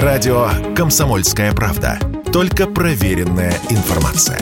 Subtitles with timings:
[0.00, 1.98] Радио «Комсомольская правда».
[2.32, 4.40] Только проверенная информация.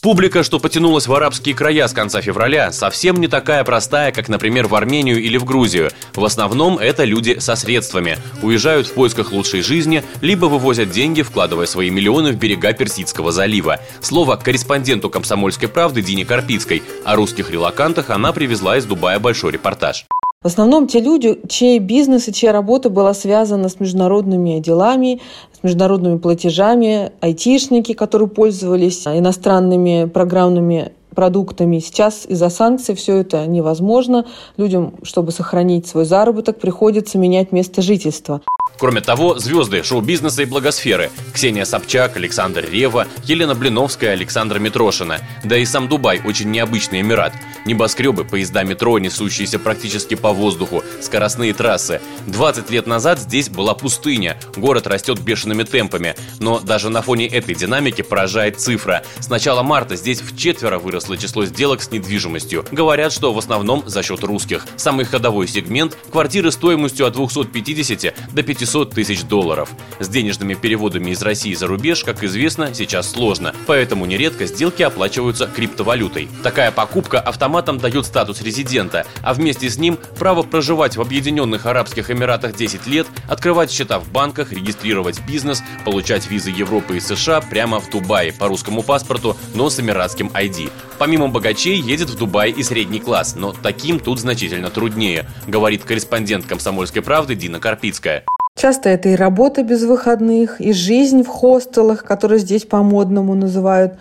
[0.00, 4.68] Публика, что потянулась в арабские края с конца февраля, совсем не такая простая, как, например,
[4.68, 5.90] в Армению или в Грузию.
[6.14, 8.16] В основном это люди со средствами.
[8.40, 13.80] Уезжают в поисках лучшей жизни, либо вывозят деньги, вкладывая свои миллионы в берега Персидского залива.
[14.00, 16.82] Слово корреспонденту «Комсомольской правды» Дине Карпицкой.
[17.04, 20.06] О русских релакантах она привезла из Дубая большой репортаж.
[20.44, 25.22] В основном те люди, чей бизнес и чья работа была связана с международными делами,
[25.58, 31.78] с международными платежами, айтишники, которые пользовались иностранными программными продуктами.
[31.78, 34.26] Сейчас из-за санкций все это невозможно.
[34.58, 38.42] Людям, чтобы сохранить свой заработок, приходится менять место жительства.
[38.78, 45.20] Кроме того, звезды шоу-бизнеса и благосферы– Ксения Собчак, Александр Рева, Елена Блиновская, Александра Митрошина.
[45.42, 47.32] Да и сам Дубай– очень необычный эмират.
[47.64, 52.00] Небоскребы, поезда метро, несущиеся практически по воздуху, скоростные трассы.
[52.26, 56.14] 20 лет назад здесь была пустыня, город растет бешеными темпами.
[56.40, 59.02] Но даже на фоне этой динамики поражает цифра.
[59.18, 62.64] С начала марта здесь в четверо выросло число сделок с недвижимостью.
[62.70, 64.66] Говорят, что в основном за счет русских.
[64.76, 69.70] Самый ходовой сегмент– квартиры стоимостью от 250 до 500 500 тысяч долларов.
[70.00, 75.46] С денежными переводами из России за рубеж, как известно, сейчас сложно, поэтому нередко сделки оплачиваются
[75.46, 76.28] криптовалютой.
[76.42, 77.20] Такая покупка
[77.54, 82.86] автоматом дает статус резидента, а вместе с ним право проживать в Объединенных Арабских Эмиратах 10
[82.88, 88.32] лет, открывать счета в банках, регистрировать бизнес, получать визы Европы и США прямо в Дубае
[88.32, 90.72] по русскому паспорту, но с эмиратским ID.
[90.98, 96.46] Помимо богачей едет в Дубай и средний класс, но таким тут значительно труднее, говорит корреспондент
[96.46, 98.24] «Комсомольской правды» Дина Карпицкая.
[98.56, 103.94] Часто это и работа без выходных, и жизнь в хостелах, которые здесь по-модному называют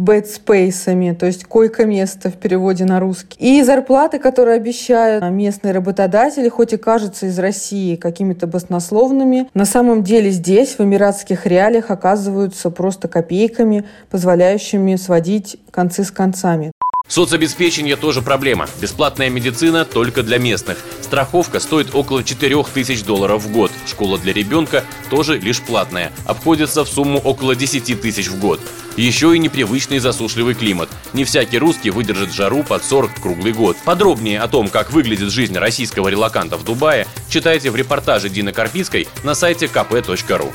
[0.00, 3.36] бэдспейсами, то есть койко-место в переводе на русский.
[3.38, 10.02] И зарплаты, которые обещают местные работодатели, хоть и кажутся из России какими-то баснословными, на самом
[10.02, 16.72] деле здесь, в эмиратских реалиях, оказываются просто копейками, позволяющими сводить концы с концами.
[17.06, 18.68] Соцобеспечение тоже проблема.
[18.80, 20.78] Бесплатная медицина только для местных.
[21.02, 23.69] Страховка стоит около 4000 долларов в год.
[23.90, 26.12] Школа для ребенка тоже лишь платная.
[26.24, 28.60] Обходится в сумму около 10 тысяч в год.
[28.96, 30.88] Еще и непривычный засушливый климат.
[31.12, 33.76] Не всякий русский выдержит жару под 40 круглый год.
[33.84, 39.08] Подробнее о том, как выглядит жизнь российского релаканта в Дубае, читайте в репортаже Дины Карпицкой
[39.22, 40.54] на сайте kp.ru.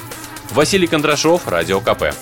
[0.52, 2.14] Василий Кондрашов, Радио КП.